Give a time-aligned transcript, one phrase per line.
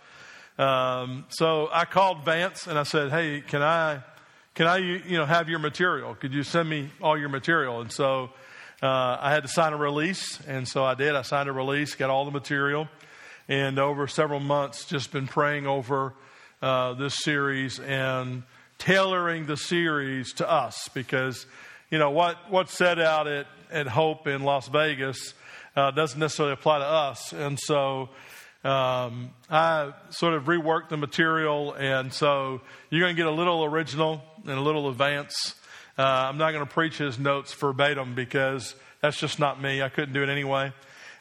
[0.57, 4.01] Um, so I called Vance and I said, "Hey, can I,
[4.53, 6.15] can I, you know, have your material?
[6.15, 8.29] Could you send me all your material?" And so
[8.81, 11.15] uh, I had to sign a release, and so I did.
[11.15, 12.87] I signed a release, got all the material,
[13.47, 16.13] and over several months, just been praying over
[16.61, 18.43] uh, this series and
[18.77, 21.45] tailoring the series to us because,
[21.89, 25.33] you know, what what's set out at at Hope in Las Vegas
[25.75, 27.33] uh, doesn't necessarily apply to us.
[27.33, 28.09] And so
[28.63, 33.63] um, I sort of reworked the material, and so you're going to get a little
[33.65, 35.55] original and a little advance.
[35.97, 39.81] Uh, I'm not going to preach his notes verbatim because that's just not me.
[39.81, 40.71] I couldn't do it anyway.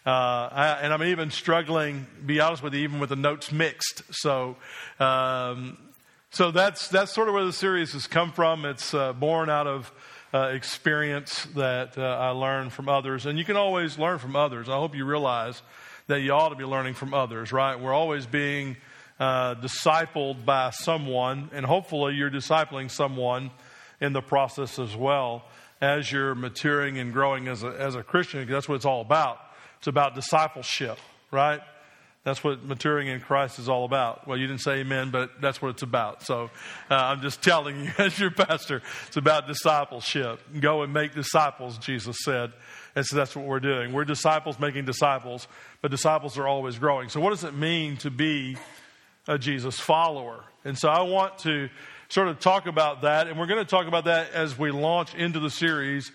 [0.05, 4.03] Uh, I, and I'm even struggling, be honest with you, even with the notes mixed.
[4.11, 4.57] So,
[4.99, 5.79] um,
[6.31, 8.65] so that's that's sort of where the series has come from.
[8.65, 9.93] It's uh, born out of
[10.35, 13.27] uh, experience that uh, I learned from others.
[13.27, 14.69] And you can always learn from others.
[14.69, 15.63] I hope you realize
[16.07, 17.79] that you ought to be learning from others, right?
[17.79, 18.77] We're always being
[19.21, 23.51] uh, discipled by someone, and hopefully you're discipling someone
[24.01, 25.45] in the process as well
[25.81, 29.01] as you're maturing and growing as a, as a Christian, because that's what it's all
[29.01, 29.39] about.
[29.79, 30.99] It's about discipleship,
[31.31, 31.61] right?
[32.25, 34.29] That's what maturing in Christ is all about.
[34.29, 36.23] Well, you didn't say amen, but that's what it's about.
[36.23, 36.51] So
[36.89, 40.41] uh, I'm just telling you, as your pastor, it's about discipleship.
[40.61, 42.53] Go and make disciples, Jesus said.
[42.95, 43.93] And so that's what we're doing.
[43.93, 45.49] We're disciples making disciples,
[45.81, 47.09] but disciples are always growing.
[47.09, 48.57] So, what does it mean to be
[49.27, 50.45] a Jesus follower?
[50.65, 51.71] And so, I want to
[52.09, 55.15] sort of talk about that, and we're going to talk about that as we launch
[55.15, 56.13] into the series,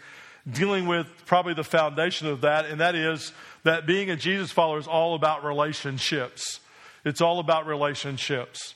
[0.50, 3.34] dealing with probably the foundation of that, and that is
[3.67, 6.59] that being a Jesus follower is all about relationships.
[7.05, 8.75] It's all about relationships.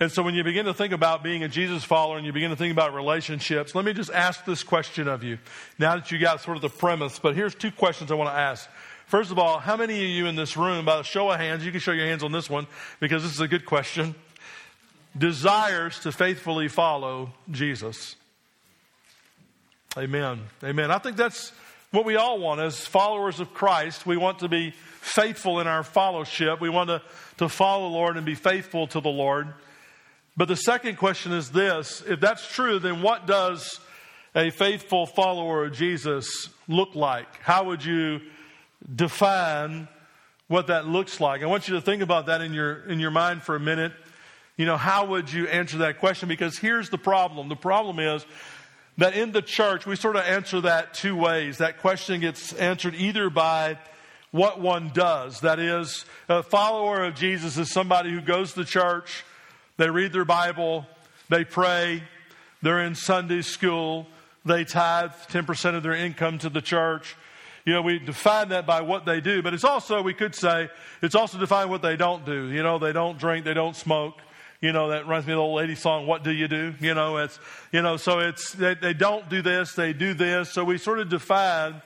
[0.00, 2.50] And so when you begin to think about being a Jesus follower and you begin
[2.50, 5.38] to think about relationships, let me just ask this question of you.
[5.78, 8.36] Now that you got sort of the premise, but here's two questions I want to
[8.36, 8.68] ask.
[9.06, 11.64] First of all, how many of you in this room, by a show of hands,
[11.64, 12.66] you can show your hands on this one
[12.98, 14.14] because this is a good question,
[15.16, 18.16] desires to faithfully follow Jesus?
[19.96, 20.40] Amen.
[20.64, 20.90] Amen.
[20.90, 21.52] I think that's
[21.92, 24.06] what we all want as followers of Christ.
[24.06, 26.60] We want to be faithful in our fellowship.
[26.60, 27.02] We want to,
[27.36, 29.52] to follow the Lord and be faithful to the Lord.
[30.36, 33.78] But the second question is this if that's true, then what does
[34.34, 37.36] a faithful follower of Jesus look like?
[37.42, 38.22] How would you
[38.94, 39.86] define
[40.48, 41.42] what that looks like?
[41.42, 43.92] I want you to think about that in your, in your mind for a minute.
[44.56, 46.28] You know, how would you answer that question?
[46.28, 47.50] Because here's the problem.
[47.50, 48.24] The problem is
[48.98, 51.58] that in the church, we sort of answer that two ways.
[51.58, 53.78] That question gets answered either by
[54.30, 55.40] what one does.
[55.40, 59.24] That is, a follower of Jesus is somebody who goes to church,
[59.76, 60.86] they read their Bible,
[61.28, 62.02] they pray,
[62.60, 64.06] they're in Sunday school,
[64.44, 67.16] they tithe 10% of their income to the church.
[67.64, 70.68] You know, we define that by what they do, but it's also, we could say,
[71.00, 72.46] it's also defined what they don't do.
[72.46, 74.14] You know, they don't drink, they don't smoke,
[74.62, 76.72] you know, that reminds me of the old lady song, What Do You Do?
[76.80, 77.38] You know, it's,
[77.72, 80.50] you know, so it's, they, they don't do this, they do this.
[80.50, 81.82] So we sort of define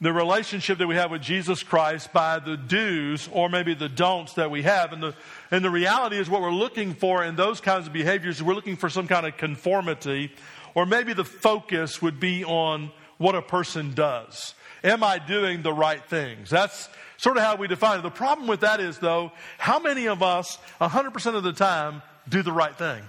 [0.00, 4.32] the relationship that we have with Jesus Christ by the do's or maybe the don'ts
[4.34, 4.94] that we have.
[4.94, 5.14] And the,
[5.50, 8.76] and the reality is what we're looking for in those kinds of behaviors, we're looking
[8.76, 10.32] for some kind of conformity,
[10.74, 14.54] or maybe the focus would be on what a person does.
[14.82, 16.48] Am I doing the right things?
[16.48, 16.88] That's
[17.20, 18.02] sort of how we define it.
[18.02, 22.42] The problem with that is, though, how many of us, 100% of the time, do
[22.42, 23.02] the right thing?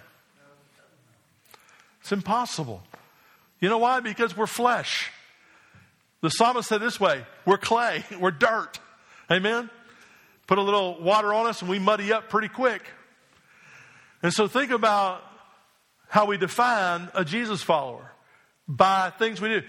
[2.01, 2.83] It's impossible.
[3.61, 4.01] You know why?
[4.01, 5.09] Because we're flesh.
[6.19, 8.79] The psalmist said this way we're clay, we're dirt.
[9.31, 9.69] Amen?
[10.45, 12.83] Put a little water on us and we muddy up pretty quick.
[14.21, 15.23] And so think about
[16.09, 18.11] how we define a Jesus follower
[18.67, 19.61] by things we do.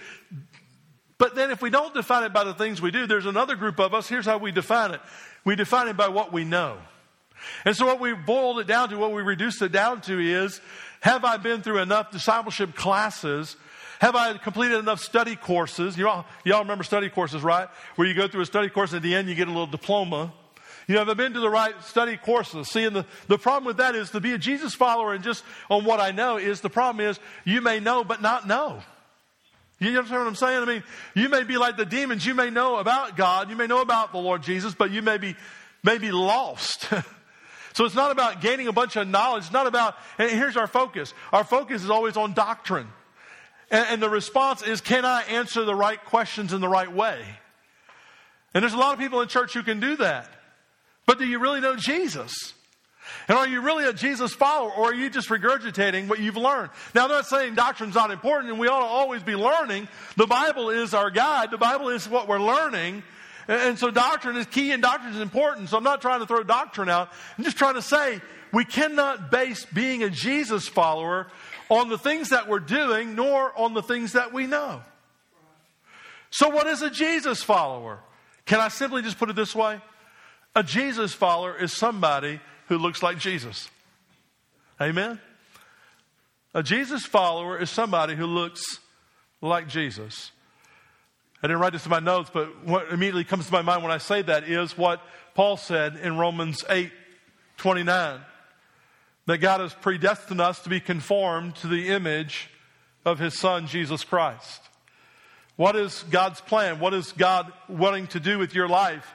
[1.23, 3.79] But then if we don't define it by the things we do, there's another group
[3.79, 4.09] of us.
[4.09, 5.01] Here's how we define it.
[5.45, 6.79] We define it by what we know.
[7.65, 10.61] And so what we boiled it down to, what we reduced it down to is,
[11.01, 13.55] have I been through enough discipleship classes?
[14.01, 15.97] Have I completed enough study courses?
[15.97, 17.69] You all, you all remember study courses, right?
[17.95, 19.69] Where you go through a study course and at the end you get a little
[19.69, 20.35] diploma.
[20.89, 22.69] You know, have I been to the right study courses?
[22.69, 25.45] See, and the, the problem with that is to be a Jesus follower and just
[25.71, 28.83] on what I know is the problem is you may know but not know.
[29.82, 30.62] You understand what I'm saying?
[30.62, 30.82] I mean,
[31.14, 32.25] you may be like the demons.
[32.25, 33.50] You may know about God.
[33.50, 35.34] You may know about the Lord Jesus, but you may be,
[35.82, 36.82] may be lost.
[37.73, 39.44] so it's not about gaining a bunch of knowledge.
[39.44, 41.12] It's not about, and here's our focus.
[41.32, 42.87] Our focus is always on doctrine.
[43.70, 47.20] And, and the response is, can I answer the right questions in the right way?
[48.55, 50.29] And there's a lot of people in church who can do that.
[51.06, 52.55] But do you really know Jesus?
[53.29, 56.71] And are you really a Jesus follower or are you just regurgitating what you've learned?
[56.95, 59.89] Now, I'm not saying doctrine's not important and we ought to always be learning.
[60.17, 61.51] The Bible is our guide.
[61.51, 63.03] The Bible is what we're learning.
[63.49, 65.69] And so doctrine is key and doctrine is important.
[65.69, 67.11] So I'm not trying to throw doctrine out.
[67.37, 68.21] I'm just trying to say
[68.53, 71.27] we cannot base being a Jesus follower
[71.69, 74.83] on the things that we're doing nor on the things that we know.
[76.31, 77.99] So what is a Jesus follower?
[78.47, 79.81] Can I simply just put it this way?
[80.55, 83.70] A Jesus follower is somebody who looks like Jesus.
[84.81, 85.20] Amen?
[86.55, 88.79] A Jesus follower is somebody who looks
[89.41, 90.32] like Jesus.
[91.43, 93.91] I didn't write this in my notes, but what immediately comes to my mind when
[93.91, 95.00] I say that is what
[95.35, 96.93] Paul said in Romans 8
[97.56, 98.20] 29
[99.26, 102.50] that God has predestined us to be conformed to the image
[103.05, 104.61] of his Son, Jesus Christ.
[105.56, 106.81] What is God's plan?
[106.81, 109.15] What is God wanting to do with your life?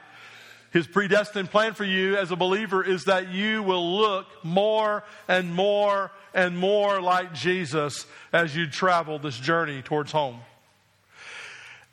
[0.70, 5.54] His predestined plan for you as a believer is that you will look more and
[5.54, 10.40] more and more like Jesus as you travel this journey towards home.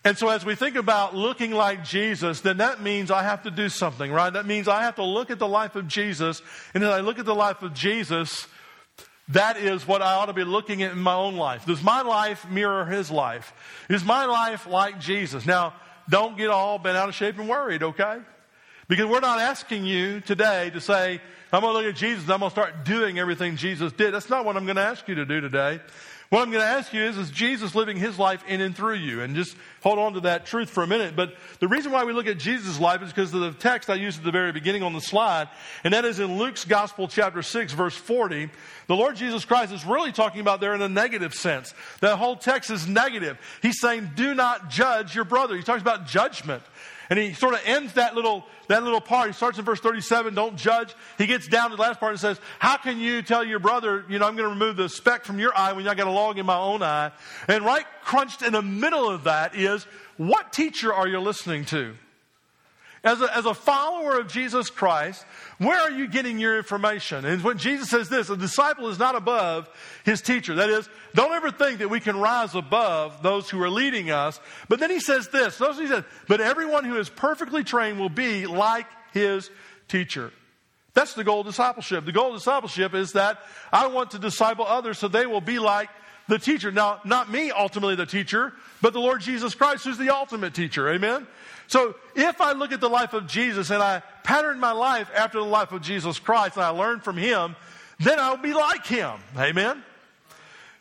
[0.04, 3.52] And so, as we think about looking like Jesus, then that means I have to
[3.52, 4.32] do something, right?
[4.32, 6.44] That means I have to look at the life of Jesus.
[6.76, 8.46] And as I look at the life of Jesus,
[9.30, 11.66] that is what I ought to be looking at in my own life.
[11.66, 13.52] Does my life mirror his life?
[13.90, 15.46] Is my life like Jesus?
[15.46, 15.74] Now,
[16.08, 18.20] don't get all bent out of shape and worried, okay?
[18.88, 21.20] Because we're not asking you today to say,
[21.52, 24.14] I'm going to look at Jesus I'm going to start doing everything Jesus did.
[24.14, 25.80] That's not what I'm going to ask you to do today.
[26.30, 28.96] What I'm going to ask you is, is Jesus living his life in and through
[28.96, 29.22] you?
[29.22, 31.16] And just hold on to that truth for a minute.
[31.16, 33.96] But the reason why we look at Jesus' life is because of the text I
[33.96, 35.50] used at the very beginning on the slide,
[35.84, 38.50] and that is in Luke's Gospel, chapter 6, verse 40.
[38.88, 41.76] The Lord Jesus Christ is really talking about there in a negative sense.
[42.02, 43.38] That whole text is negative.
[43.62, 45.56] He's saying, do not judge your brother.
[45.56, 46.64] He talks about judgment.
[47.10, 49.28] And he sort of ends that little, that little part.
[49.28, 50.96] He starts in verse 37, don't judge.
[51.18, 54.06] He gets down to the last part and says, how can you tell your brother,
[54.10, 56.12] you know, I'm going to remove the speck from your eye when I got a
[56.12, 57.12] log in my own eye?
[57.48, 59.86] And right crunched in the middle of that is,
[60.18, 61.96] what teacher are you listening to?
[63.06, 65.24] As a, as a follower of Jesus Christ,
[65.60, 67.24] where are you getting your information?
[67.24, 69.70] And when Jesus says this, a disciple is not above
[70.04, 70.56] his teacher.
[70.56, 74.40] That is, don't ever think that we can rise above those who are leading us.
[74.70, 78.10] But then he says this, notice he says, but everyone who is perfectly trained will
[78.10, 79.52] be like his
[79.88, 80.32] teacher.
[80.96, 82.06] That's the goal of discipleship.
[82.06, 83.40] The goal of discipleship is that
[83.72, 85.90] I want to disciple others so they will be like
[86.28, 86.72] the teacher.
[86.72, 90.90] Now, not me, ultimately the teacher, but the Lord Jesus Christ, who's the ultimate teacher.
[90.90, 91.28] Amen?
[91.68, 95.40] So if I look at the life of Jesus and I pattern my life after
[95.40, 97.56] the life of Jesus Christ and I learn from him,
[98.00, 99.20] then I'll be like him.
[99.38, 99.84] Amen?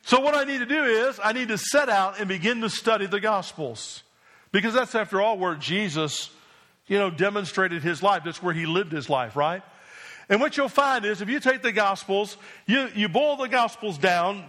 [0.03, 2.69] So what I need to do is I need to set out and begin to
[2.69, 4.03] study the Gospels.
[4.53, 6.31] Because that's after all where Jesus,
[6.87, 8.23] you know, demonstrated his life.
[8.25, 9.63] That's where he lived his life, right?
[10.29, 12.37] And what you'll find is if you take the Gospels,
[12.67, 14.45] you, you boil the Gospels down,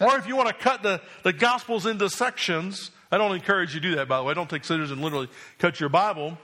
[0.00, 3.80] or if you want to cut the, the Gospels into sections, I don't encourage you
[3.80, 4.34] to do that, by the way.
[4.34, 6.38] Don't take scissors and literally cut your Bible.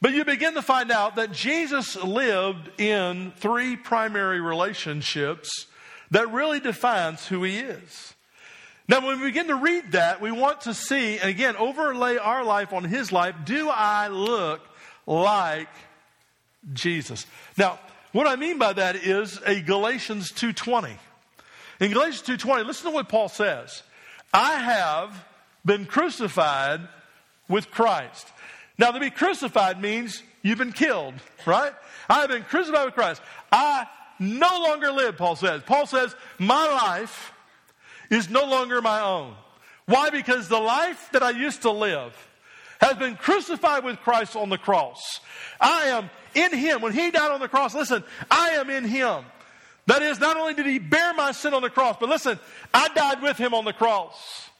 [0.00, 5.66] But you begin to find out that Jesus lived in three primary relationships
[6.10, 8.14] that really defines who he is.
[8.88, 12.44] Now, when we begin to read that, we want to see, and again, overlay our
[12.44, 13.34] life on his life.
[13.44, 14.60] Do I look
[15.06, 15.68] like
[16.72, 17.24] Jesus?
[17.56, 17.78] Now,
[18.10, 20.96] what I mean by that is a Galatians 2.20.
[21.80, 23.82] In Galatians 2.20, listen to what Paul says.
[24.34, 25.24] I have
[25.64, 26.80] been crucified
[27.48, 28.28] with Christ.
[28.78, 31.14] Now, to be crucified means you've been killed,
[31.46, 31.72] right?
[32.08, 33.22] I have been crucified with Christ.
[33.50, 33.86] I
[34.18, 35.62] no longer live, Paul says.
[35.64, 37.32] Paul says, My life
[38.10, 39.34] is no longer my own.
[39.86, 40.10] Why?
[40.10, 42.14] Because the life that I used to live
[42.80, 45.20] has been crucified with Christ on the cross.
[45.60, 46.80] I am in Him.
[46.80, 49.24] When He died on the cross, listen, I am in Him.
[49.86, 52.38] That is, not only did He bear my sin on the cross, but listen,
[52.72, 54.50] I died with Him on the cross.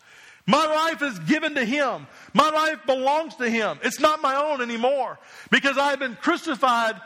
[0.46, 2.06] My life is given to Him.
[2.34, 3.78] My life belongs to Him.
[3.82, 5.18] It's not my own anymore
[5.50, 7.00] because I have been crucified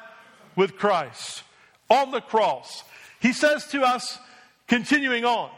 [0.54, 1.42] with Christ
[1.90, 2.82] on the cross.
[3.20, 4.18] He says to us,
[4.66, 5.50] continuing on,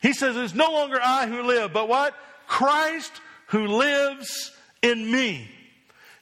[0.00, 2.14] He says, It's no longer I who live, but what?
[2.46, 3.12] Christ
[3.48, 5.50] who lives in me.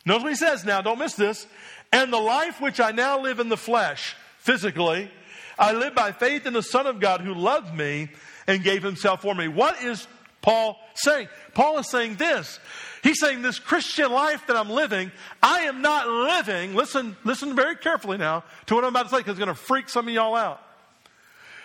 [0.04, 1.46] Notice what He says now, don't miss this.
[1.92, 5.08] And the life which I now live in the flesh, physically,
[5.56, 8.08] I live by faith in the Son of God who loved me
[8.46, 9.48] and gave himself for me.
[9.48, 10.06] What is
[10.44, 11.28] Paul saying?
[11.54, 12.60] Paul is saying this.
[13.02, 15.10] He's saying this Christian life that I'm living,
[15.42, 19.16] I am not living, listen, listen very carefully now to what I'm about to say
[19.18, 20.60] because it's going to freak some of y'all out.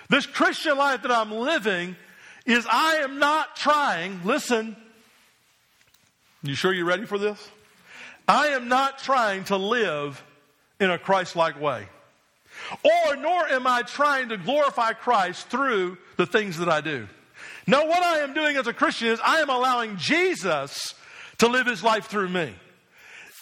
[0.08, 1.98] This Christian life that I'm living
[2.46, 4.78] is I am not trying, listen,
[6.42, 7.50] you sure you're ready for this?
[8.30, 10.24] I am not trying to live
[10.80, 11.86] in a Christ like way.
[12.82, 17.10] Or nor am I trying to glorify Christ through the things that I do.
[17.70, 20.96] No, what I am doing as a Christian is I am allowing Jesus
[21.38, 22.52] to live his life through me.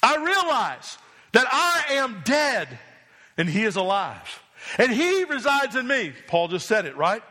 [0.04, 0.98] I realize
[1.32, 2.78] that I am dead
[3.38, 4.44] and he is alive.
[4.78, 6.12] And he resides in me.
[6.28, 7.24] Paul just said it, right?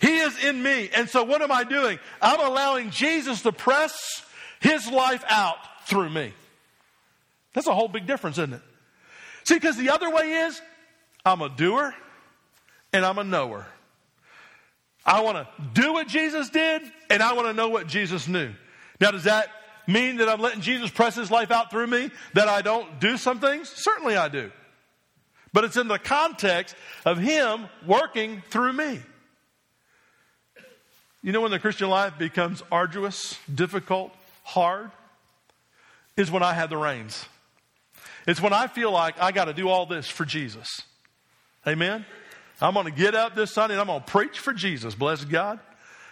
[0.00, 0.90] He is in me.
[0.92, 2.00] And so what am I doing?
[2.20, 4.26] I'm allowing Jesus to press
[4.58, 6.32] his life out through me.
[7.52, 8.62] That's a whole big difference, isn't it?
[9.44, 10.60] See, because the other way is
[11.24, 11.94] I'm a doer
[12.92, 13.68] and I'm a knower.
[15.10, 18.52] I want to do what Jesus did, and I want to know what Jesus knew.
[19.00, 19.48] Now, does that
[19.88, 22.10] mean that I'm letting Jesus press his life out through me?
[22.34, 23.68] That I don't do some things?
[23.68, 24.52] Certainly I do.
[25.52, 29.00] But it's in the context of him working through me.
[31.24, 34.14] You know when the Christian life becomes arduous, difficult,
[34.44, 34.92] hard?
[36.16, 37.26] Is when I have the reins.
[38.28, 40.68] It's when I feel like I got to do all this for Jesus.
[41.66, 42.06] Amen?
[42.60, 44.94] I'm going to get up this Sunday and I'm going to preach for Jesus.
[44.94, 45.60] Bless God.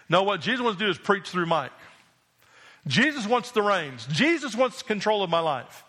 [0.08, 1.72] No, what Jesus wants to do is preach through Mike.
[2.86, 4.06] Jesus wants the reins.
[4.10, 5.84] Jesus wants control of my life.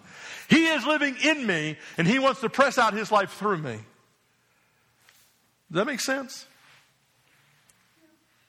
[0.49, 3.79] He is living in me and he wants to press out his life through me.
[5.71, 6.45] Does that make sense?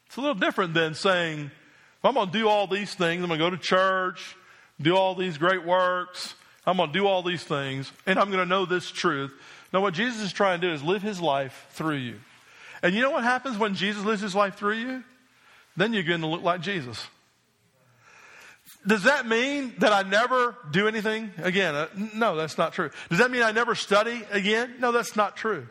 [0.07, 1.51] It's a little different than saying,
[2.03, 4.35] I'm going to do all these things, I'm going to go to church,
[4.81, 6.33] do all these great works,
[6.65, 9.31] I'm going to do all these things, and I'm going to know this truth.
[9.73, 12.19] Now, what Jesus is trying to do is live his life through you.
[12.83, 15.03] And you know what happens when Jesus lives his life through you?
[15.77, 17.01] Then you're going to look like Jesus.
[18.85, 21.75] Does that mean that I never do anything again?
[21.75, 22.89] Uh, no, that's not true.
[23.09, 24.75] Does that mean I never study again?
[24.79, 25.67] No, that's not true.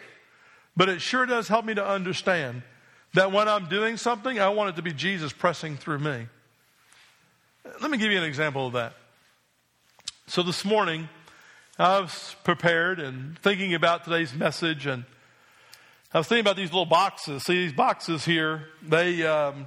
[0.76, 2.62] But it sure does help me to understand
[3.14, 6.26] that when I'm doing something, I want it to be Jesus pressing through me.
[7.82, 8.94] Let me give you an example of that.
[10.28, 11.08] So this morning,
[11.80, 15.02] I was prepared and thinking about today's message, and
[16.12, 17.44] I was thinking about these little boxes.
[17.44, 19.66] See, these boxes here, they, um,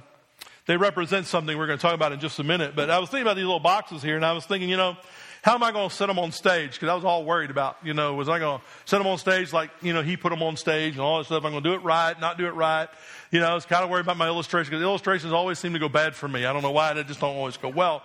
[0.66, 2.76] they represent something we're going to talk about in just a minute.
[2.76, 4.96] But I was thinking about these little boxes here, and I was thinking, you know,
[5.42, 6.74] how am I going to set them on stage?
[6.74, 9.18] Because I was all worried about, you know, was I going to set them on
[9.18, 11.44] stage like, you know, he put them on stage and all that stuff?
[11.44, 12.88] I'm going to do it right, not do it right.
[13.32, 15.80] You know, I was kind of worried about my illustration because illustrations always seem to
[15.80, 16.46] go bad for me.
[16.46, 18.04] I don't know why, they just don't always go well.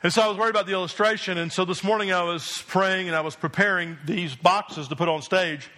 [0.00, 1.38] And so I was worried about the illustration.
[1.38, 5.08] And so this morning I was praying and I was preparing these boxes to put
[5.08, 5.68] on stage.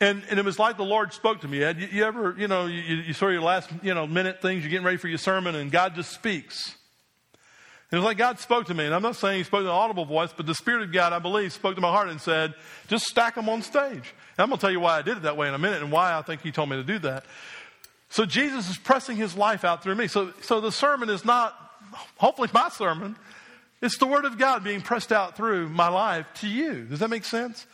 [0.00, 1.62] And, and it was like the Lord spoke to me.
[1.62, 4.62] Ed, you, you ever, you know, you, you of your last, you know, minute things,
[4.62, 6.76] you're getting ready for your sermon and God just speaks.
[7.90, 8.86] And it was like God spoke to me.
[8.86, 11.12] And I'm not saying he spoke in an audible voice, but the Spirit of God,
[11.12, 12.54] I believe, spoke to my heart and said,
[12.86, 14.14] just stack them on stage.
[14.36, 15.82] And I'm going to tell you why I did it that way in a minute
[15.82, 17.24] and why I think he told me to do that.
[18.10, 20.06] So Jesus is pressing his life out through me.
[20.06, 21.52] So, so the sermon is not,
[22.16, 23.16] hopefully my sermon,
[23.82, 26.84] it's the Word of God being pressed out through my life to you.
[26.84, 27.66] Does that make sense?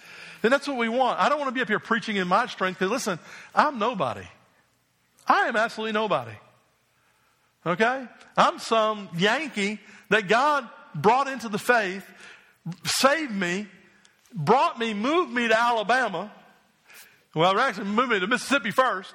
[0.42, 1.18] And that's what we want.
[1.18, 3.18] I don't want to be up here preaching in my strength because listen,
[3.54, 4.26] I'm nobody.
[5.26, 6.36] I am absolutely nobody.
[7.64, 8.06] Okay?
[8.36, 12.04] I'm some Yankee that God brought into the faith,
[12.84, 13.66] saved me,
[14.32, 16.30] brought me, moved me to Alabama.
[17.34, 19.14] Well, actually moved me to Mississippi first,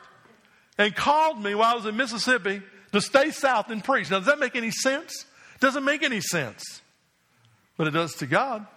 [0.78, 4.12] and called me while I was in Mississippi to stay south and preach.
[4.12, 5.26] Now, does that make any sense?
[5.60, 6.81] Doesn't make any sense
[7.82, 8.68] but it does to God.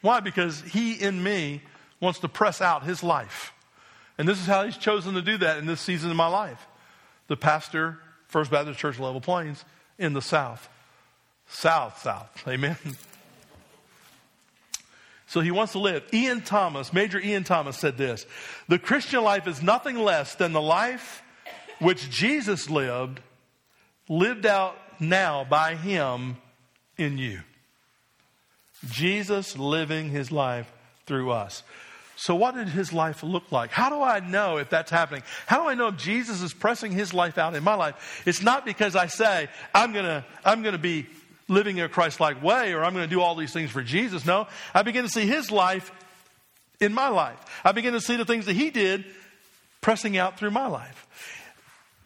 [0.00, 0.18] Why?
[0.18, 1.62] Because He in me
[2.00, 3.52] wants to press out His life.
[4.18, 6.66] And this is how He's chosen to do that in this season of my life.
[7.28, 9.64] The pastor, First Baptist Church Level Plains
[9.96, 10.68] in the South.
[11.46, 12.42] south, south.
[12.48, 12.76] Amen.
[15.28, 16.02] So he wants to live.
[16.12, 18.26] Ian Thomas, Major Ian Thomas said this
[18.66, 21.22] The Christian life is nothing less than the life
[21.78, 23.20] which Jesus lived,
[24.08, 26.38] lived out now by him
[26.98, 27.42] in you.
[28.90, 30.70] Jesus living his life
[31.06, 31.62] through us.
[32.16, 33.70] So, what did his life look like?
[33.70, 35.22] How do I know if that's happening?
[35.46, 38.22] How do I know if Jesus is pressing his life out in my life?
[38.24, 41.06] It's not because I say, I'm going to I'm to be
[41.48, 44.24] living a Christ like way or I'm going to do all these things for Jesus.
[44.24, 45.90] No, I begin to see his life
[46.80, 47.38] in my life.
[47.64, 49.04] I begin to see the things that he did
[49.80, 51.06] pressing out through my life.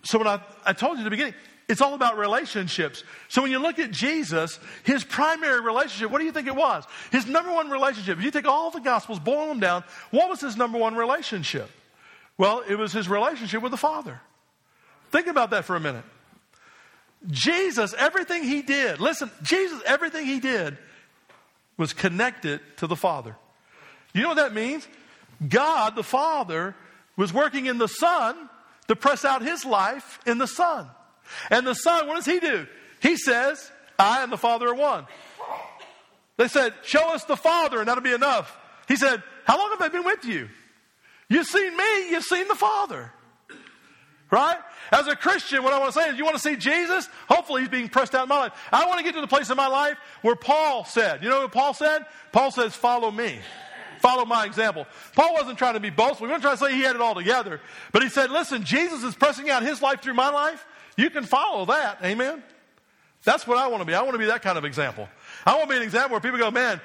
[0.04, 1.34] So, when I, I told you at the beginning,
[1.68, 3.04] it's all about relationships.
[3.28, 6.84] So when you look at Jesus, his primary relationship, what do you think it was?
[7.12, 10.40] His number one relationship, if you take all the Gospels, boil them down, what was
[10.40, 11.70] his number one relationship?
[12.38, 14.20] Well, it was his relationship with the Father.
[15.10, 16.04] Think about that for a minute.
[17.26, 20.78] Jesus, everything he did, listen, Jesus, everything he did
[21.76, 23.36] was connected to the Father.
[24.14, 24.86] You know what that means?
[25.46, 26.74] God, the Father,
[27.16, 28.48] was working in the Son
[28.86, 30.88] to press out his life in the Son.
[31.50, 32.66] And the Son, what does he do?
[33.00, 35.06] He says, I and the Father are one.
[36.36, 38.56] They said, Show us the Father, and that'll be enough.
[38.86, 40.48] He said, How long have I been with you?
[41.28, 43.12] You've seen me, you've seen the Father.
[44.30, 44.58] Right?
[44.92, 47.08] As a Christian, what I want to say is, you want to see Jesus?
[47.28, 48.52] Hopefully, he's being pressed out in my life.
[48.70, 51.42] I want to get to the place in my life where Paul said, you know
[51.42, 52.04] what Paul said?
[52.30, 53.38] Paul says, follow me.
[54.00, 54.86] Follow my example.
[55.14, 56.26] Paul wasn't trying to be boastful.
[56.26, 57.60] He wasn't trying to say he had it all together.
[57.90, 60.64] But he said, listen, Jesus is pressing out his life through my life.
[60.98, 62.00] You can follow that.
[62.02, 62.42] Amen?
[63.22, 63.94] That's what I want to be.
[63.94, 65.08] I want to be that kind of example.
[65.46, 66.80] I want to be an example where people go, man,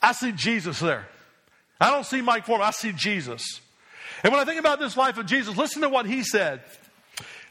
[0.00, 1.08] I see Jesus there.
[1.80, 2.68] I don't see Mike Foreman.
[2.68, 3.60] I see Jesus.
[4.22, 6.60] And when I think about this life of Jesus, listen to what he said.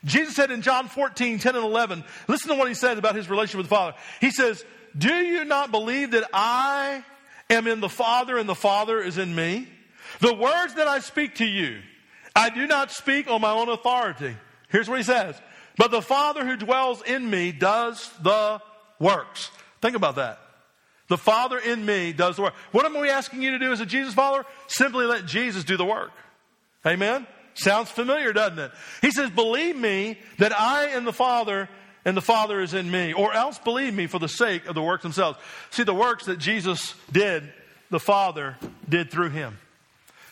[0.06, 3.30] Jesus said in John 14, 10 and 11, listen to what he said about his
[3.30, 3.98] relationship with the Father.
[4.22, 4.64] He says,
[4.98, 7.04] Do you not believe that I
[7.50, 9.68] am in the Father and the Father is in me?
[10.22, 11.80] The words that I speak to you,
[12.34, 14.38] I do not speak on my own authority.
[14.70, 15.36] Here's what he says.
[15.78, 18.62] But the Father who dwells in me does the
[19.00, 19.52] works.
[19.82, 20.40] Think about that.
[21.08, 22.54] The Father in me does the work.
[22.72, 24.46] What am we asking you to do as a Jesus follower?
[24.68, 26.12] Simply let Jesus do the work.
[26.86, 27.26] Amen?
[27.54, 28.72] Sounds familiar, doesn't it?
[29.02, 31.70] He says, Believe me that I am the Father
[32.06, 34.82] and the Father is in me, or else believe me for the sake of the
[34.82, 35.38] works themselves.
[35.72, 37.52] See, the works that Jesus did,
[37.90, 39.58] the Father did through him.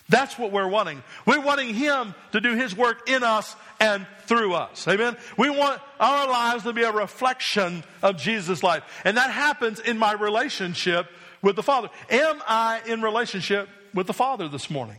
[0.07, 1.03] That's what we're wanting.
[1.25, 4.87] We're wanting Him to do His work in us and through us.
[4.87, 5.17] Amen?
[5.37, 8.83] We want our lives to be a reflection of Jesus' life.
[9.03, 11.07] And that happens in my relationship
[11.41, 11.89] with the Father.
[12.09, 14.97] Am I in relationship with the Father this morning?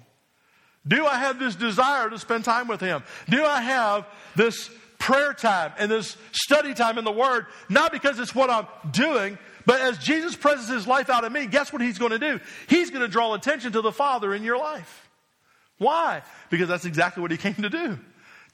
[0.86, 3.02] Do I have this desire to spend time with Him?
[3.28, 7.46] Do I have this prayer time and this study time in the Word?
[7.68, 11.46] Not because it's what I'm doing, but as Jesus presses His life out of me,
[11.46, 12.40] guess what He's going to do?
[12.68, 15.08] He's going to draw attention to the Father in your life.
[15.78, 16.22] Why?
[16.48, 17.98] Because that's exactly what He came to do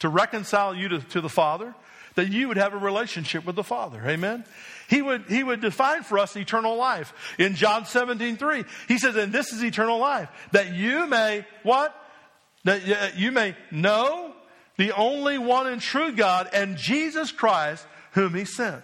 [0.02, 1.76] to reconcile you to, to the Father,
[2.16, 4.02] that you would have a relationship with the Father.
[4.04, 4.44] Amen?
[4.88, 7.36] He would, he would define for us eternal life.
[7.38, 11.94] In John 17, 3, he says, and this is eternal life, that you may, what?
[12.64, 14.34] That you may know
[14.76, 18.82] the only one and true God and Jesus Christ whom he sent.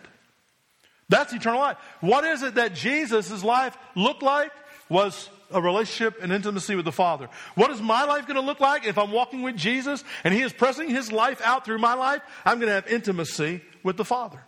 [1.08, 1.78] That's eternal life.
[2.00, 4.52] What is it that Jesus' life looked like?
[4.88, 7.28] Was a relationship and intimacy with the Father.
[7.54, 10.42] What is my life going to look like if I'm walking with Jesus and He
[10.42, 12.22] is pressing His life out through my life?
[12.44, 14.42] I'm going to have intimacy with the Father.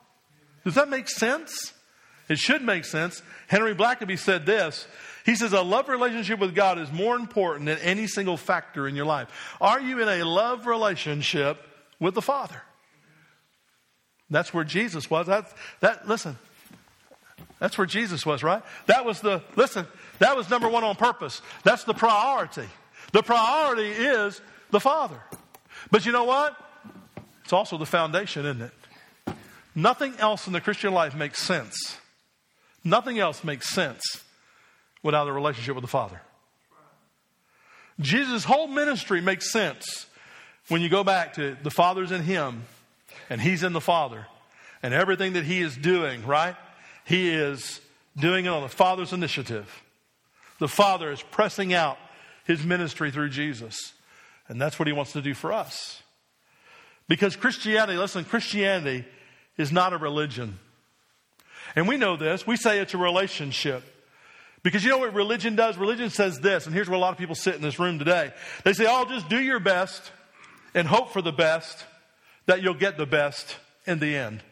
[0.64, 1.72] Does that make sense?
[2.28, 3.22] It should make sense.
[3.48, 4.86] Henry Blackaby said this
[5.24, 8.96] he says a love relationship with God is more important than any single factor in
[8.96, 9.28] your life.
[9.60, 11.58] Are you in a love relationship
[11.98, 12.60] with the Father?
[14.30, 15.26] That's where Jesus was.
[15.26, 16.38] That, that listen,
[17.60, 18.62] that's where Jesus was, right?
[18.86, 19.86] That was the listen,
[20.18, 21.40] that was number one on purpose.
[21.62, 22.66] That's the priority.
[23.12, 25.20] The priority is the Father.
[25.90, 26.56] But you know what?
[27.44, 29.34] It's also the foundation, isn't it?
[29.74, 31.96] Nothing else in the Christian life makes sense.
[32.82, 34.02] Nothing else makes sense
[35.02, 36.20] without a relationship with the Father.
[38.00, 40.06] Jesus' whole ministry makes sense
[40.68, 42.64] when you go back to the Father's in Him
[43.28, 44.26] and He's in the Father.
[44.82, 46.56] And everything that He is doing, right?
[47.10, 47.80] He is
[48.16, 49.82] doing it on the Father's initiative.
[50.60, 51.98] The Father is pressing out
[52.46, 53.94] His ministry through Jesus.
[54.46, 56.04] And that's what He wants to do for us.
[57.08, 59.04] Because Christianity, listen, Christianity
[59.58, 60.60] is not a religion.
[61.74, 62.46] And we know this.
[62.46, 63.82] We say it's a relationship.
[64.62, 65.76] Because you know what religion does?
[65.78, 68.32] Religion says this, and here's where a lot of people sit in this room today.
[68.62, 70.12] They say, oh, just do your best
[70.74, 71.84] and hope for the best,
[72.46, 74.44] that you'll get the best in the end.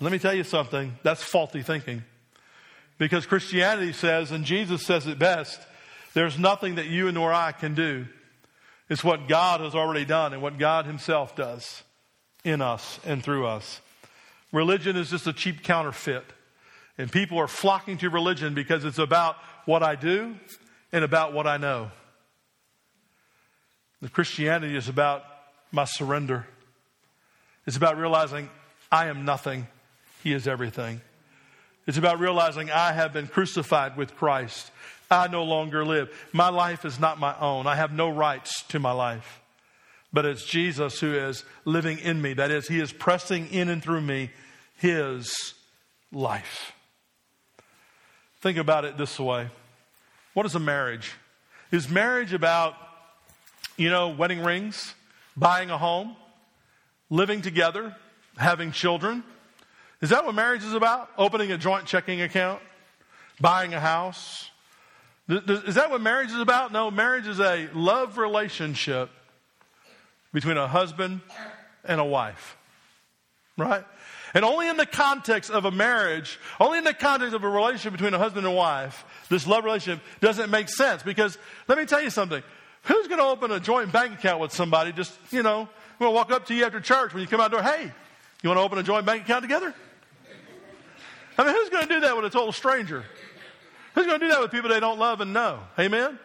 [0.00, 2.02] Let me tell you something that's faulty thinking.
[2.98, 5.60] Because Christianity says, and Jesus says it best,
[6.14, 8.06] there's nothing that you nor I can do.
[8.88, 11.82] It's what God has already done and what God Himself does
[12.44, 13.80] in us and through us.
[14.52, 16.24] Religion is just a cheap counterfeit.
[16.96, 20.36] And people are flocking to religion because it's about what I do
[20.92, 21.90] and about what I know.
[24.00, 25.24] The Christianity is about
[25.72, 26.46] my surrender.
[27.66, 28.48] It's about realizing
[28.92, 29.66] I am nothing,
[30.24, 31.02] He is everything.
[31.86, 34.70] It's about realizing I have been crucified with Christ.
[35.10, 36.10] I no longer live.
[36.32, 37.66] My life is not my own.
[37.66, 39.42] I have no rights to my life.
[40.14, 42.32] But it's Jesus who is living in me.
[42.32, 44.30] That is, He is pressing in and through me
[44.78, 45.52] His
[46.10, 46.72] life.
[48.40, 49.50] Think about it this way
[50.32, 51.12] What is a marriage?
[51.70, 52.76] Is marriage about,
[53.76, 54.94] you know, wedding rings,
[55.36, 56.16] buying a home,
[57.10, 57.94] living together,
[58.38, 59.22] having children?
[60.04, 61.08] Is that what marriage is about?
[61.16, 62.60] Opening a joint checking account?
[63.40, 64.50] Buying a house?
[65.30, 66.72] Is that what marriage is about?
[66.72, 69.08] No, marriage is a love relationship
[70.30, 71.22] between a husband
[71.86, 72.58] and a wife.
[73.56, 73.82] Right?
[74.34, 77.92] And only in the context of a marriage, only in the context of a relationship
[77.92, 81.02] between a husband and wife, this love relationship doesn't make sense.
[81.02, 82.42] Because let me tell you something.
[82.82, 85.66] Who's going to open a joint bank account with somebody just, you know,
[85.98, 87.90] to walk up to you after church when you come out the door, hey,
[88.42, 89.74] you want to open a joint bank account together?
[91.36, 93.04] I mean, who's going to do that with a total stranger?
[93.94, 95.60] Who's going to do that with people they don't love and know?
[95.78, 96.18] Amen?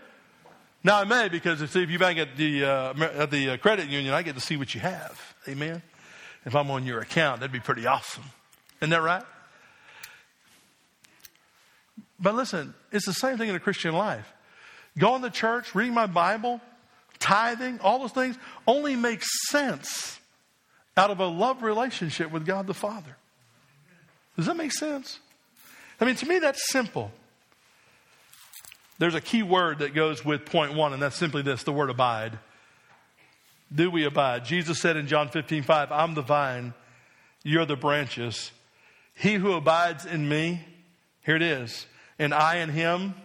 [0.84, 3.90] Now I may because if, if you bank at the, uh, at the uh, credit
[3.90, 5.36] union, I get to see what you have.
[5.48, 5.82] Amen?
[6.46, 8.24] If I'm on your account, that'd be pretty awesome.
[8.82, 9.24] Isn't that right?
[12.20, 14.32] But listen, it's the same thing in a Christian life.
[14.98, 16.62] Going to church, reading my Bible,
[17.20, 20.20] tithing, all those things only make sense
[20.98, 23.16] out of a love relationship with God the Father.
[24.40, 25.20] Does that make sense?
[26.00, 27.12] I mean, to me, that's simple.
[28.98, 31.90] There's a key word that goes with point one, and that's simply this the word
[31.90, 32.40] abide.
[33.76, 34.46] Do we abide?
[34.46, 36.74] Jesus said in John 15, 5, I'm the vine,
[37.44, 38.52] you're the branches.
[39.14, 40.62] He who abides in me,
[41.26, 41.86] here it is,
[42.18, 43.16] and I in him,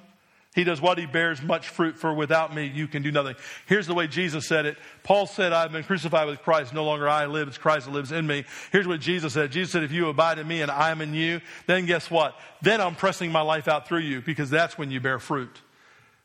[0.55, 3.35] he does what he bears much fruit, for without me you can do nothing.
[3.67, 4.79] Here's the way Jesus said it.
[5.03, 6.73] Paul said, I've been crucified with Christ.
[6.73, 8.45] No longer I live, it's Christ that lives in me.
[8.71, 9.51] Here's what Jesus said.
[9.51, 12.39] Jesus said, if you abide in me and I'm in you, then guess what?
[12.63, 15.61] Then I'm pressing my life out through you because that's when you bear fruit.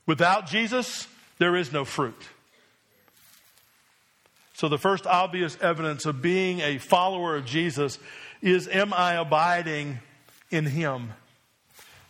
[0.06, 1.08] Without Jesus,
[1.40, 2.22] there is no fruit.
[4.54, 7.98] So, the first obvious evidence of being a follower of Jesus
[8.42, 10.00] is Am I abiding
[10.52, 11.14] in Him?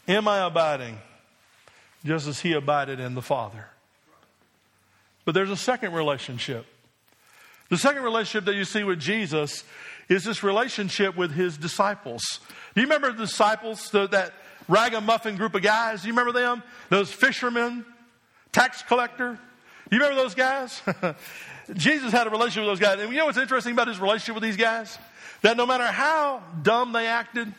[0.08, 0.98] Am I abiding
[2.06, 3.68] just as He abided in the Father?
[5.26, 6.66] But there's a second relationship.
[7.70, 9.64] The second relationship that you see with Jesus
[10.08, 12.24] is this relationship with His disciples.
[12.74, 14.34] Do you remember the disciples, the, that
[14.68, 16.02] ragamuffin group of guys?
[16.02, 16.64] Do you remember them?
[16.90, 17.86] Those fishermen,
[18.52, 19.40] tax collector?
[19.92, 20.82] You remember those guys?
[21.74, 23.00] Jesus had a relationship with those guys.
[23.00, 24.98] And you know what's interesting about his relationship with these guys?
[25.42, 27.52] That no matter how dumb they acted,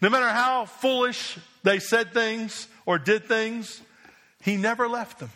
[0.00, 3.80] no matter how foolish they said things or did things,
[4.42, 5.30] he never left them.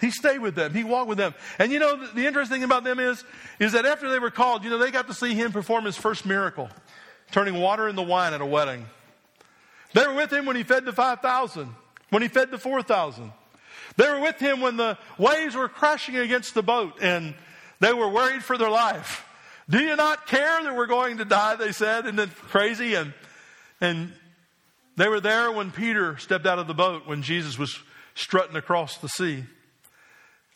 [0.00, 0.72] He stayed with them.
[0.72, 1.34] He walked with them.
[1.58, 3.24] And you know, the, the interesting thing about them is,
[3.58, 5.96] is that after they were called, you know, they got to see him perform his
[5.96, 6.68] first miracle,
[7.32, 8.86] turning water into wine at a wedding.
[9.94, 11.74] They were with him when he fed the 5,000,
[12.10, 13.32] when he fed the 4,000.
[13.96, 17.34] They were with him when the waves were crashing against the boat and
[17.80, 19.24] they were worried for their life.
[19.68, 21.56] Do you not care that we're going to die?
[21.56, 22.94] They said, and then crazy.
[22.94, 23.12] And,
[23.80, 24.12] and
[24.98, 27.78] they were there when Peter stepped out of the boat when Jesus was
[28.14, 29.44] strutting across the sea.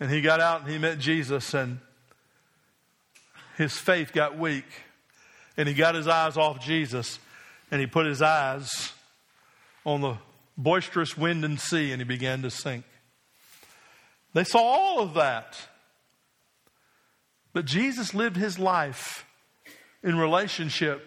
[0.00, 1.78] And he got out and he met Jesus, and
[3.56, 4.66] his faith got weak.
[5.56, 7.20] And he got his eyes off Jesus,
[7.70, 8.92] and he put his eyes
[9.84, 10.16] on the
[10.56, 12.84] boisterous wind and sea, and he began to sink.
[14.34, 15.56] They saw all of that.
[17.52, 19.24] But Jesus lived his life
[20.02, 21.06] in relationship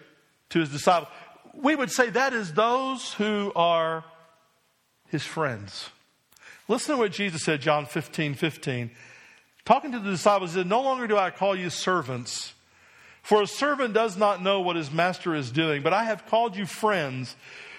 [0.50, 1.10] to his disciples.
[1.56, 4.04] We would say that is those who are
[5.08, 5.90] his friends.
[6.68, 8.90] Listen to what Jesus said, John 15, 15.
[9.64, 12.54] Talking to the disciples, he said, No longer do I call you servants,
[13.22, 16.56] for a servant does not know what his master is doing, but I have called
[16.56, 17.34] you friends.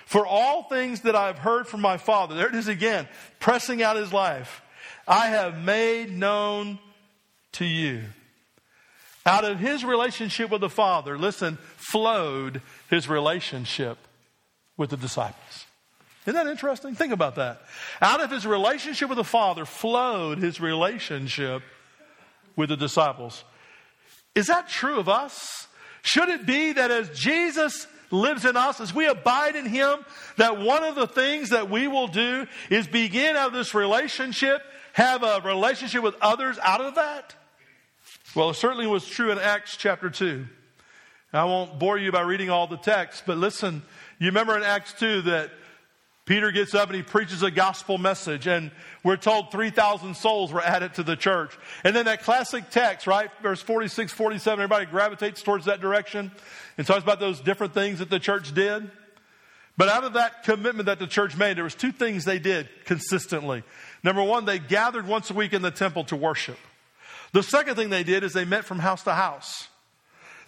[0.05, 3.07] For all things that I've heard from my Father, there it is again,
[3.39, 4.61] pressing out his life.
[5.07, 6.79] I have made known
[7.53, 8.03] to you.
[9.25, 11.57] Out of his relationship with the Father, listen,
[11.91, 13.97] flowed his relationship
[14.75, 15.65] with the disciples.
[16.25, 16.93] Isn't that interesting?
[16.95, 17.61] Think about that.
[18.01, 21.63] Out of his relationship with the Father flowed his relationship
[22.55, 23.43] with the disciples.
[24.35, 25.67] Is that true of us?
[26.01, 30.05] Should it be that as Jesus lives in us, as we abide in Him,
[30.37, 34.61] that one of the things that we will do is begin out of this relationship,
[34.93, 37.35] have a relationship with others out of that?
[38.35, 40.45] Well, it certainly was true in Acts chapter 2.
[41.33, 43.81] I won't bore you by reading all the text, but listen,
[44.17, 45.51] you remember in Acts 2 that
[46.25, 48.71] Peter gets up and he preaches a gospel message, and
[49.03, 51.57] we're told 3,000 souls were added to the church.
[51.83, 53.29] And then that classic text, right?
[53.41, 56.31] Verse 46, 47, everybody gravitates towards that direction
[56.77, 58.89] and talks about those different things that the church did.
[59.75, 62.69] But out of that commitment that the church made, there was two things they did
[62.85, 63.63] consistently.
[64.01, 66.57] Number one, they gathered once a week in the temple to worship.
[67.33, 69.67] The second thing they did is they met from house to house.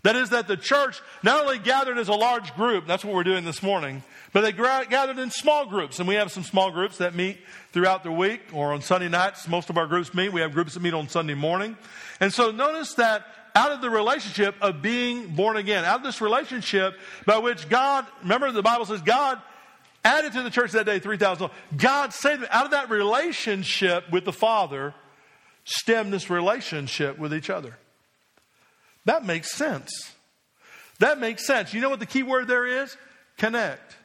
[0.03, 3.23] That is, that the church not only gathered as a large group, that's what we're
[3.23, 5.99] doing this morning, but they gathered in small groups.
[5.99, 7.37] And we have some small groups that meet
[7.71, 9.47] throughout the week or on Sunday nights.
[9.47, 10.31] Most of our groups meet.
[10.31, 11.77] We have groups that meet on Sunday morning.
[12.19, 16.21] And so notice that out of the relationship of being born again, out of this
[16.21, 19.41] relationship by which God, remember the Bible says God
[20.05, 21.49] added to the church that day 3,000.
[21.75, 22.49] God saved them.
[22.51, 24.93] Out of that relationship with the Father,
[25.65, 27.77] stemmed this relationship with each other.
[29.05, 30.13] That makes sense.
[30.99, 31.73] That makes sense.
[31.73, 32.95] You know what the key word there is?
[33.37, 33.95] Connect.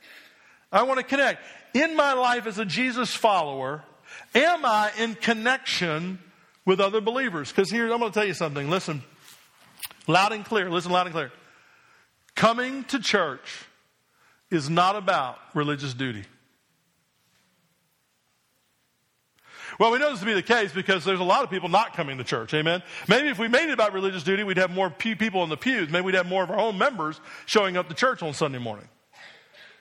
[0.70, 1.42] I want to connect.
[1.74, 3.82] In my life as a Jesus follower,
[4.34, 6.18] am I in connection
[6.64, 7.50] with other believers?
[7.50, 8.70] Because here, I'm going to tell you something.
[8.70, 9.02] Listen,
[10.06, 10.70] loud and clear.
[10.70, 11.32] Listen loud and clear.
[12.36, 13.66] Coming to church
[14.50, 16.24] is not about religious duty.
[19.78, 21.94] Well, we know this to be the case because there's a lot of people not
[21.94, 22.54] coming to church.
[22.54, 22.82] Amen.
[23.08, 25.90] Maybe if we made it about religious duty, we'd have more people in the pews.
[25.90, 28.88] Maybe we'd have more of our own members showing up to church on Sunday morning.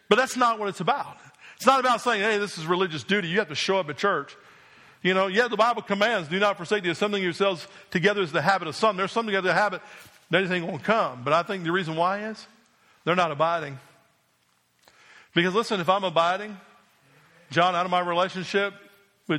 [0.10, 1.18] But that's not what it's about.
[1.56, 3.28] It's not about saying, hey, this is religious duty.
[3.28, 4.36] You have to show up at church.
[5.02, 8.42] You know, yeah, the Bible commands, do not forsake the assembling yourselves together is the
[8.42, 8.96] habit of some.
[8.96, 9.82] There's some together the habit,
[10.34, 11.24] ain't going to come.
[11.24, 12.48] But I think the reason why is
[13.04, 13.78] they're not abiding.
[15.36, 16.58] Because listen, if I'm abiding,
[17.52, 18.74] John, out of my relationship,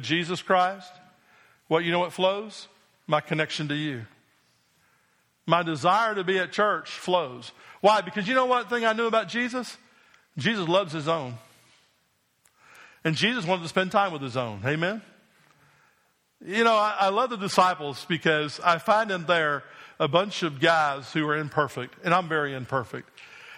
[0.03, 0.93] Jesus Christ,
[1.69, 2.69] well, you know what flows?
[3.07, 4.07] My connection to you.
[5.47, 7.53] My desire to be at church flows.
[7.81, 8.01] Why?
[8.01, 9.77] Because you know what thing I knew about Jesus?
[10.39, 11.35] Jesus loves his own.
[13.05, 14.63] And Jesus wanted to spend time with his own.
[14.65, 15.03] Amen?
[16.45, 19.65] You know, I, I love the disciples because I find in there
[20.01, 23.09] a bunch of guys who are imperfect, and I'm very imperfect.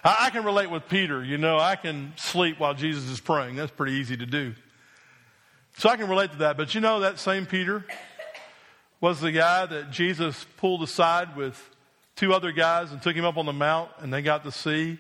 [0.05, 1.25] I, I can relate with Peter.
[1.25, 3.57] You know, I can sleep while Jesus is praying.
[3.57, 4.55] That's pretty easy to do.
[5.78, 6.56] So I can relate to that.
[6.56, 7.84] But you know, that same Peter
[9.00, 11.70] was the guy that Jesus pulled aside with
[12.16, 14.98] two other guys and took him up on the mount, and they got to see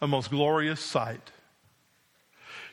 [0.00, 1.32] a most glorious sight.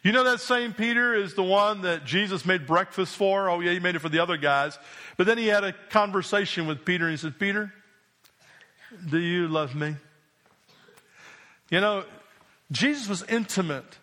[0.04, 3.50] You know, that same Peter is the one that Jesus made breakfast for.
[3.50, 4.78] Oh, yeah, he made it for the other guys.
[5.18, 7.74] But then he had a conversation with Peter, and he said, Peter,
[9.10, 9.96] do you love me?
[11.70, 12.06] You know,
[12.72, 13.98] Jesus was intimate.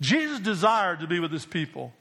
[0.00, 1.92] Jesus desired to be with his people.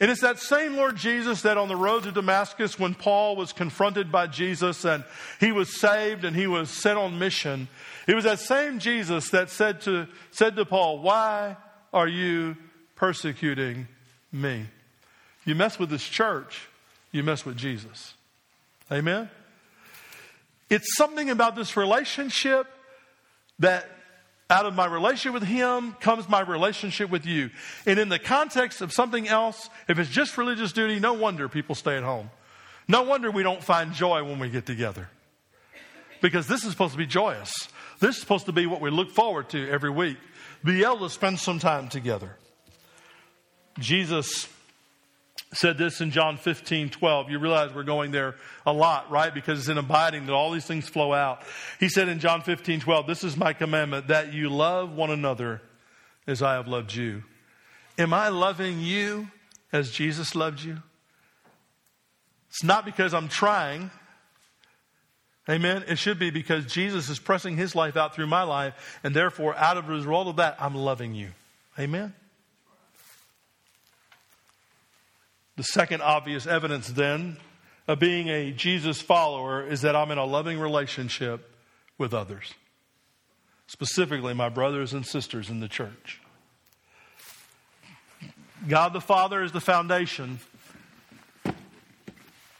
[0.00, 3.52] And it's that same Lord Jesus that on the road to Damascus, when Paul was
[3.52, 5.04] confronted by Jesus and
[5.38, 7.68] he was saved and he was sent on mission,
[8.06, 11.58] it was that same Jesus that said to, said to Paul, Why
[11.92, 12.56] are you
[12.96, 13.88] persecuting
[14.32, 14.66] me?
[15.44, 16.68] You mess with this church,
[17.12, 18.14] you mess with Jesus.
[18.90, 19.28] Amen?
[20.70, 22.66] It's something about this relationship
[23.58, 23.86] that
[24.50, 27.50] out of my relationship with Him comes my relationship with you.
[27.86, 31.74] And in the context of something else, if it's just religious duty, no wonder people
[31.74, 32.30] stay at home.
[32.88, 35.08] No wonder we don't find joy when we get together.
[36.20, 37.68] Because this is supposed to be joyous.
[38.00, 40.18] This is supposed to be what we look forward to every week.
[40.64, 42.36] Be able to spend some time together.
[43.78, 44.48] Jesus
[45.52, 47.30] said this in John 15, 12.
[47.30, 49.34] You realize we're going there a lot, right?
[49.34, 51.42] Because it's in abiding that all these things flow out.
[51.80, 55.60] He said in John 15, 12, This is my commandment that you love one another
[56.26, 57.24] as I have loved you.
[57.98, 59.28] Am I loving you
[59.72, 60.78] as Jesus loved you?
[62.50, 63.90] It's not because I'm trying.
[65.48, 65.84] Amen.
[65.88, 69.56] It should be because Jesus is pressing his life out through my life, and therefore,
[69.56, 71.30] out of the result of that, I'm loving you.
[71.78, 72.14] Amen.
[75.60, 77.36] The second obvious evidence, then,
[77.86, 81.54] of being a Jesus follower is that I'm in a loving relationship
[81.98, 82.54] with others,
[83.66, 86.18] specifically my brothers and sisters in the church.
[88.68, 90.38] God the Father is the foundation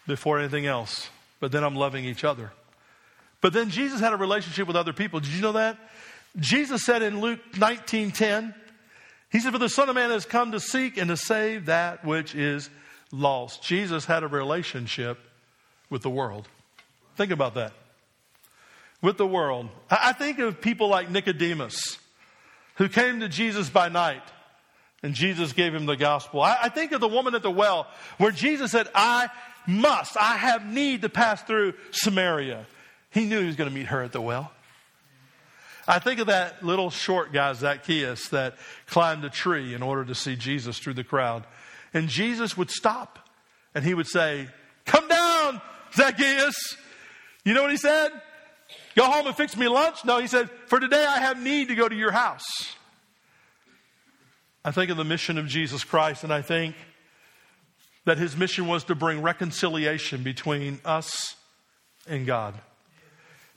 [0.07, 1.09] before anything else,
[1.41, 2.53] but then I'm loving each other.
[3.41, 5.21] But then Jesus had a relationship with other people.
[5.21, 5.79] Did you know that?
[6.39, 8.55] Jesus said in Luke 19:10,
[9.31, 12.05] he said, For the Son of Man has come to seek and to save that
[12.05, 12.69] which is
[13.13, 13.63] lost.
[13.63, 15.19] Jesus had a relationship
[15.89, 16.49] with the world.
[17.17, 17.73] Think about that.
[19.03, 19.69] with the world.
[19.91, 21.99] I think of people like Nicodemus,
[22.77, 24.23] who came to Jesus by night,
[25.03, 26.43] and Jesus gave him the gospel.
[26.43, 27.87] I, think of the woman at the well,
[28.19, 29.29] where Jesus said, I
[29.67, 32.67] must, I have need to pass through Samaria.
[33.11, 34.53] He knew he was going to meet her at the well.
[35.89, 40.15] I think of that little short guy, Zacchaeus, that climbed a tree in order to
[40.15, 41.45] see Jesus through the crowd.
[41.93, 43.19] And Jesus would stop
[43.75, 44.49] and he would say,
[44.85, 45.61] Come down,
[45.95, 46.77] Zacchaeus.
[47.45, 48.11] You know what he said?
[48.97, 50.05] Go home and fix me lunch?
[50.05, 52.45] No, he said, For today I have need to go to your house.
[54.65, 56.75] I think of the mission of Jesus Christ, and I think
[58.05, 61.37] that his mission was to bring reconciliation between us
[62.07, 62.55] and God.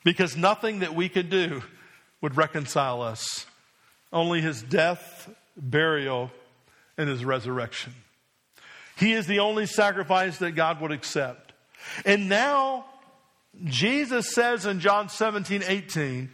[0.04, 1.64] Because nothing that we could do
[2.22, 3.46] would reconcile us,
[4.12, 6.32] only his death, burial,
[6.98, 7.94] and his resurrection.
[8.98, 11.54] He is the only sacrifice that God would accept.
[12.06, 12.86] And now,
[13.66, 16.30] Jesus says in John 17, 18,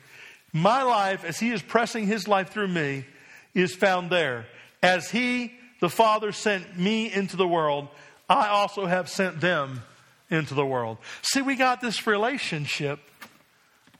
[0.53, 3.05] my life, as he is pressing his life through me,
[3.53, 4.45] is found there.
[4.81, 7.87] As he, the Father, sent me into the world,
[8.29, 9.81] I also have sent them
[10.29, 10.97] into the world.
[11.21, 12.99] See, we got this relationship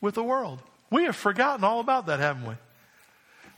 [0.02, 0.62] with the world.
[0.91, 2.56] We have forgotten all about that, haven't we?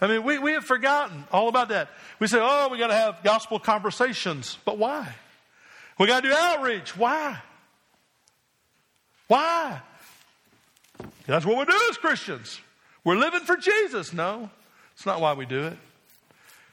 [0.01, 1.89] I mean, we, we have forgotten all about that.
[2.19, 4.57] We say, oh, we got to have gospel conversations.
[4.65, 5.13] But why?
[5.99, 6.97] We got to do outreach.
[6.97, 7.37] Why?
[9.27, 9.79] Why?
[11.27, 12.59] That's what we do as Christians.
[13.03, 14.11] We're living for Jesus.
[14.11, 14.49] No,
[14.93, 15.77] it's not why we do it.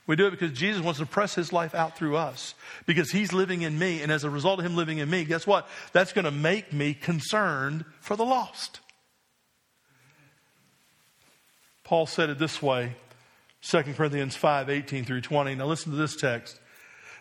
[0.06, 2.54] We do it because Jesus wants to press his life out through us
[2.86, 4.00] because he's living in me.
[4.00, 5.68] And as a result of him living in me, guess what?
[5.92, 8.80] That's going to make me concerned for the lost.
[11.84, 12.94] Paul said it this way
[13.62, 15.54] 2 Corinthians 5 18 through 20.
[15.54, 16.58] Now listen to this text.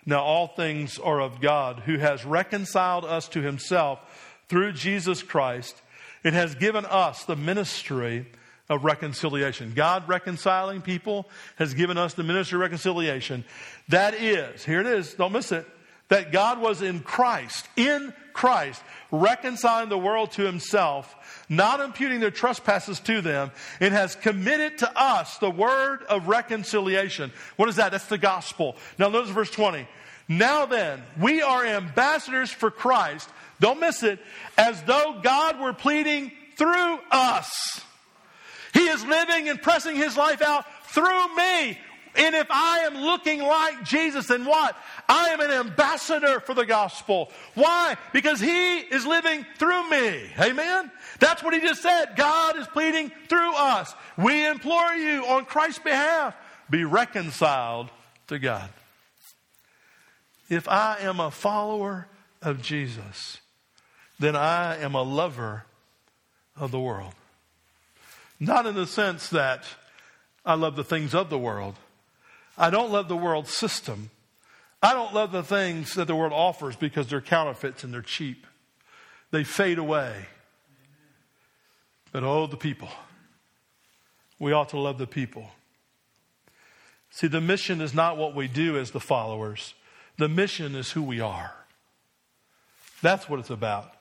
[0.05, 3.99] Now all things are of God, who has reconciled us to himself
[4.47, 5.81] through Jesus Christ
[6.23, 8.25] and has given us the ministry
[8.69, 9.73] of reconciliation.
[9.75, 13.45] God reconciling people has given us the ministry of reconciliation.
[13.89, 15.65] That is, here it is, don't miss it,
[16.09, 21.15] that God was in Christ, in Christ, reconciling the world to himself
[21.49, 27.31] not imputing their trespasses to them, and has committed to us the word of reconciliation.
[27.55, 27.91] What is that?
[27.91, 28.75] That's the gospel.
[28.97, 29.87] Now notice verse 20.
[30.27, 33.29] Now then, we are ambassadors for Christ.
[33.59, 34.19] Don't miss it.
[34.57, 37.81] As though God were pleading through us.
[38.73, 41.79] He is living and pressing his life out through me.
[42.17, 44.75] And if I am looking like Jesus, then what?
[45.07, 47.31] I am an ambassador for the gospel.
[47.53, 47.95] Why?
[48.11, 50.23] Because he is living through me.
[50.39, 50.91] Amen?
[51.19, 52.15] That's what he just said.
[52.15, 53.93] God is pleading through us.
[54.17, 56.35] We implore you on Christ's behalf,
[56.69, 57.89] be reconciled
[58.27, 58.69] to God.
[60.49, 62.07] If I am a follower
[62.41, 63.39] of Jesus,
[64.17, 65.65] then I am a lover
[66.55, 67.13] of the world.
[68.39, 69.65] Not in the sense that
[70.43, 71.75] I love the things of the world.
[72.57, 74.09] I don't love the world system.
[74.81, 78.45] I don't love the things that the world offers because they're counterfeits and they're cheap.
[79.31, 80.25] They fade away.
[82.11, 82.89] But oh, the people.
[84.39, 85.49] We ought to love the people.
[87.09, 89.73] See, the mission is not what we do as the followers,
[90.17, 91.53] the mission is who we are.
[93.01, 93.91] That's what it's about.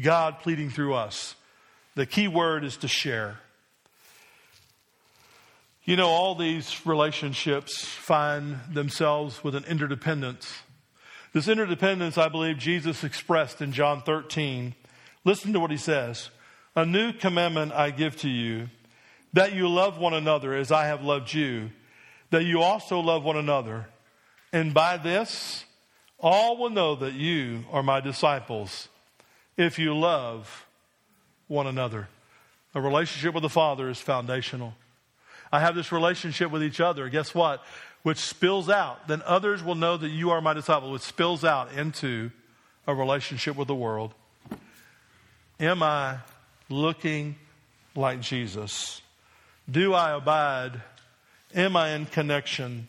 [0.00, 1.34] God pleading through us.
[1.94, 3.40] The key word is to share.
[5.88, 10.58] You know, all these relationships find themselves with an interdependence.
[11.32, 14.74] This interdependence, I believe, Jesus expressed in John 13.
[15.24, 16.28] Listen to what he says
[16.76, 18.68] A new commandment I give to you,
[19.32, 21.70] that you love one another as I have loved you,
[22.28, 23.88] that you also love one another.
[24.52, 25.64] And by this,
[26.18, 28.88] all will know that you are my disciples
[29.56, 30.66] if you love
[31.46, 32.08] one another.
[32.74, 34.74] A relationship with the Father is foundational.
[35.52, 37.08] I have this relationship with each other.
[37.08, 37.64] Guess what?
[38.02, 39.08] Which spills out.
[39.08, 42.30] Then others will know that you are my disciple, which spills out into
[42.86, 44.14] a relationship with the world.
[45.60, 46.18] Am I
[46.68, 47.36] looking
[47.94, 49.02] like Jesus?
[49.70, 50.80] Do I abide?
[51.54, 52.88] Am I in connection?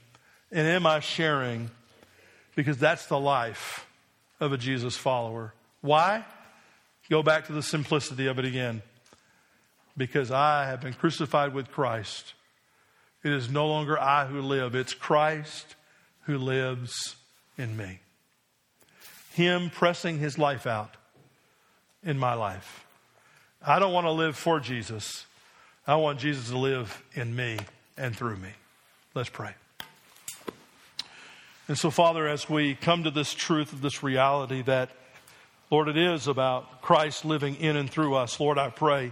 [0.51, 1.71] And am I sharing?
[2.55, 3.85] Because that's the life
[4.39, 5.53] of a Jesus follower.
[5.81, 6.25] Why?
[7.09, 8.81] Go back to the simplicity of it again.
[9.97, 12.33] Because I have been crucified with Christ
[13.23, 15.75] it is no longer I who live, it's Christ
[16.21, 17.15] who lives
[17.57, 17.99] in me.
[19.33, 20.95] Him pressing his life out
[22.03, 22.85] in my life.
[23.65, 25.25] I don't want to live for Jesus.
[25.85, 27.57] I want Jesus to live in me
[27.97, 28.49] and through me.
[29.13, 29.51] Let's pray.
[31.67, 34.89] And so, Father, as we come to this truth of this reality that,
[35.69, 39.11] Lord, it is about Christ living in and through us, Lord, I pray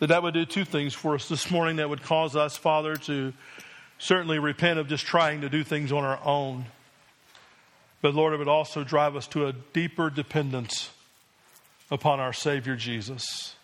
[0.00, 2.96] that that would do two things for us this morning that would cause us, Father,
[2.96, 3.32] to
[3.98, 6.64] certainly repent of just trying to do things on our own.
[8.00, 10.90] But Lord, it would also drive us to a deeper dependence
[11.90, 13.54] upon our Savior Jesus.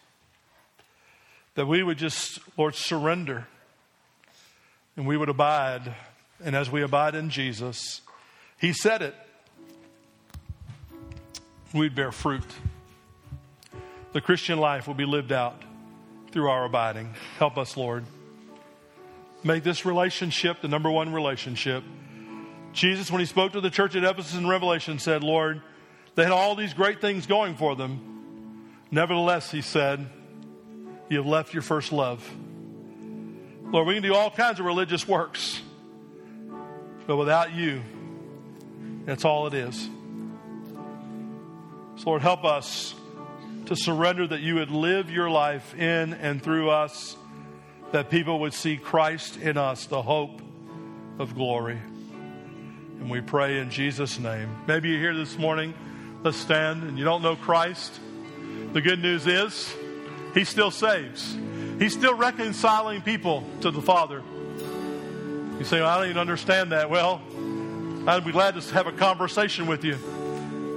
[1.55, 3.47] That we would just, Lord, surrender
[4.95, 5.95] and we would abide.
[6.45, 8.03] And as we abide in Jesus,
[8.61, 9.15] He said it,
[11.73, 12.45] we'd bear fruit.
[14.13, 15.63] The Christian life will be lived out
[16.37, 17.15] through our abiding.
[17.39, 18.05] Help us, Lord.
[19.43, 21.83] Make this relationship the number one relationship.
[22.75, 25.63] Jesus, when he spoke to the church at Ephesus in Revelation, said, Lord,
[26.15, 28.69] they had all these great things going for them.
[28.91, 30.07] Nevertheless, he said,
[31.09, 32.23] You have left your first love.
[33.63, 35.63] Lord, we can do all kinds of religious works,
[37.07, 37.81] but without you,
[39.07, 39.89] that's all it is.
[41.97, 42.95] So, Lord, help us
[43.67, 47.17] to surrender that you would live your life in and through us,
[47.93, 50.41] that people would see Christ in us, the hope
[51.19, 51.79] of glory.
[53.01, 54.49] And we pray in Jesus' name.
[54.67, 55.75] Maybe you're here this morning,
[56.23, 57.99] let's stand, and you don't know Christ.
[58.73, 59.75] The good news is,
[60.35, 61.37] He still saves.
[61.79, 64.23] He's still reconciling people to the Father.
[65.59, 66.89] You say, well, I don't even understand that.
[66.89, 67.21] Well,
[68.07, 69.99] I'd be glad to have a conversation with you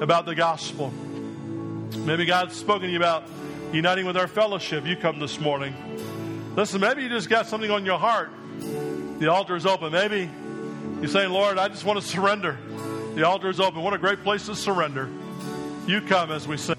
[0.01, 0.91] about the gospel.
[1.97, 3.25] Maybe God's spoken to you about
[3.71, 4.85] uniting with our fellowship.
[4.85, 5.73] You come this morning.
[6.55, 8.31] Listen, maybe you just got something on your heart.
[9.19, 9.91] The altar is open.
[9.91, 10.29] Maybe
[10.99, 12.57] you're saying, Lord, I just want to surrender.
[13.15, 13.81] The altar is open.
[13.81, 15.09] What a great place to surrender.
[15.87, 16.75] You come as we sing.